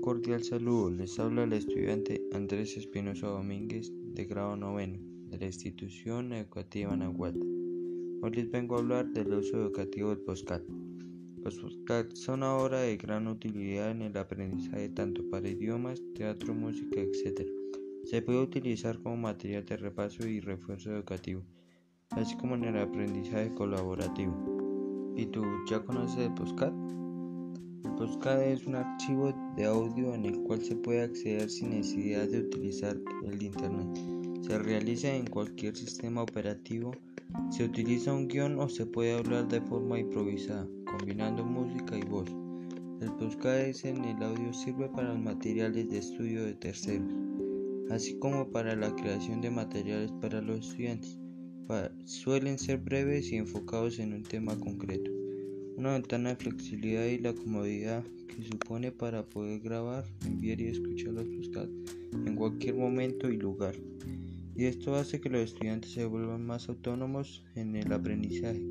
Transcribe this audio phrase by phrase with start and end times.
[0.00, 4.98] cordial saludo, les habla el estudiante Andrés Espinosa Domínguez de grado noveno
[5.28, 7.40] de la institución educativa Nahuatl.
[8.22, 10.62] Hoy les vengo a hablar del uso educativo del postcat.
[11.44, 16.98] Los postcat son ahora de gran utilidad en el aprendizaje tanto para idiomas, teatro, música,
[16.98, 17.46] etc.
[18.04, 21.42] Se puede utilizar como material de repaso y refuerzo educativo,
[22.10, 25.12] así como en el aprendizaje colaborativo.
[25.14, 26.72] ¿Y tú ya conoces el postcat?
[27.82, 32.40] Podcast es un archivo de audio en el cual se puede acceder sin necesidad de
[32.40, 33.88] utilizar el Internet.
[34.42, 36.92] Se realiza en cualquier sistema operativo.
[37.50, 42.28] Se utiliza un guion o se puede hablar de forma improvisada, combinando música y voz.
[43.00, 47.12] El podcast en el audio sirve para los materiales de estudio de terceros,
[47.90, 51.18] así como para la creación de materiales para los estudiantes.
[52.04, 55.19] suelen ser breves y enfocados en un tema concreto
[55.80, 61.14] una ventana de flexibilidad y la comodidad que supone para poder grabar, enviar y escuchar
[61.14, 63.74] los podcasts en cualquier momento y lugar.
[64.54, 68.62] Y esto hace que los estudiantes se vuelvan más autónomos en el aprendizaje,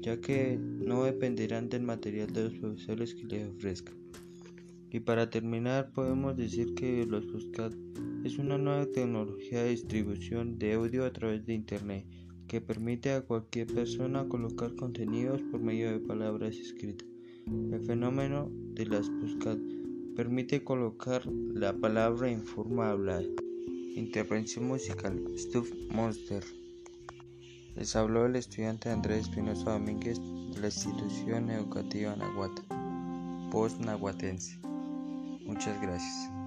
[0.00, 3.96] ya que no dependerán del material de los profesores que les ofrezcan.
[4.90, 7.76] Y para terminar, podemos decir que los podcasts
[8.24, 12.06] es una nueva tecnología de distribución de audio a través de Internet
[12.50, 17.06] que permite a cualquier persona colocar contenidos por medio de palabras escritas.
[17.46, 19.62] El fenómeno de las postcards
[20.16, 23.22] permite colocar la palabra en forma hablada.
[23.94, 26.42] Intervención musical Stuff Monster.
[27.76, 32.62] Les habló el estudiante Andrés Espinosa Domínguez de la institución educativa Nahuatl,
[33.52, 34.58] post nahuatense.
[35.46, 36.39] Muchas gracias.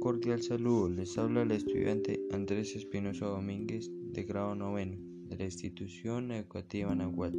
[0.00, 4.96] Cordial saludo, les habla el estudiante Andrés Espinosa Domínguez de grado noveno
[5.28, 7.38] de la institución educativa Nahuatl.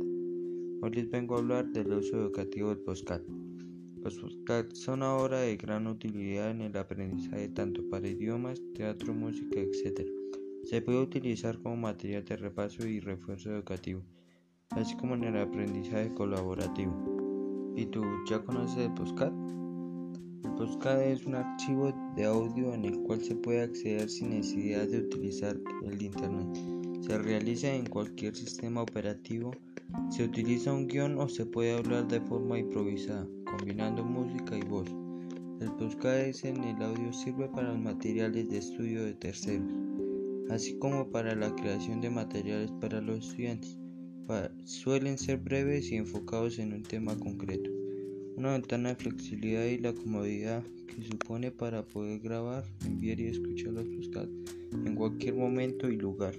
[0.83, 3.23] Hoy les vengo a hablar del uso educativo del postcat.
[4.03, 9.59] Los postcat son ahora de gran utilidad en el aprendizaje tanto para idiomas, teatro, música,
[9.59, 10.07] etc.
[10.65, 14.03] Se puede utilizar como material de repaso y refuerzo educativo,
[14.69, 17.73] así como en el aprendizaje colaborativo.
[17.75, 19.33] ¿Y tú ya conoces el postcat?
[20.49, 24.99] Podcast es un archivo de audio en el cual se puede acceder sin necesidad de
[24.99, 26.57] utilizar el Internet.
[27.01, 29.51] Se realiza en cualquier sistema operativo.
[30.09, 34.87] Se utiliza un guion o se puede hablar de forma improvisada, combinando música y voz.
[35.59, 39.71] El podcast en el audio sirve para los materiales de estudio de terceros,
[40.49, 43.77] así como para la creación de materiales para los estudiantes.
[44.63, 47.80] suelen ser breves y enfocados en un tema concreto
[48.35, 53.73] una ventana de flexibilidad y la comodidad que supone para poder grabar, enviar y escuchar
[53.73, 56.35] los podcasts en cualquier momento y lugar.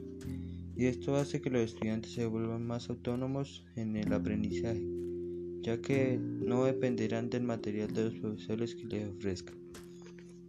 [0.77, 4.83] Y esto hace que los estudiantes se vuelvan más autónomos en el aprendizaje,
[5.63, 9.57] ya que no dependerán del material de los profesores que les ofrezcan.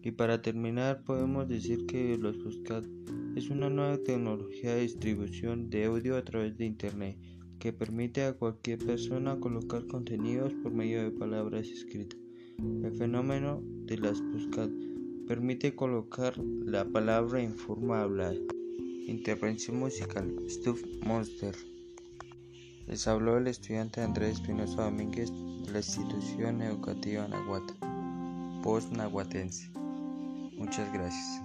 [0.02, 2.90] Y para terminar, podemos decir que los podcasts
[3.36, 7.18] es una nueva tecnología de distribución de audio a través de Internet
[7.64, 12.20] que permite a cualquier persona colocar contenidos por medio de palabras escritas.
[12.58, 14.76] El fenómeno de las postcards
[15.30, 18.36] permite colocar la palabra en forma hablada.
[19.08, 21.56] Intervención musical Stuff Monster.
[22.86, 27.76] Les habló el estudiante Andrés Espinosa Domínguez de la institución educativa Nahuatl,
[28.62, 29.72] post nahuatense.
[30.58, 31.42] Muchas gracias.